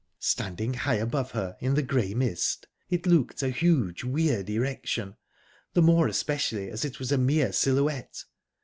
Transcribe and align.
Standing 0.17 0.73
high 0.73 0.95
above 0.95 1.29
her, 1.33 1.55
in 1.59 1.75
the 1.75 1.83
grey 1.83 2.15
mist, 2.15 2.65
it 2.89 3.05
looked 3.05 3.43
a 3.43 3.49
huge, 3.51 4.03
weird 4.03 4.49
erection, 4.49 5.15
the 5.75 5.81
more 5.83 6.07
especially 6.07 6.71
as 6.71 6.83
it 6.83 6.97
was 6.97 7.11
a 7.11 7.19
mere 7.19 7.53
silhouette. 7.53 8.23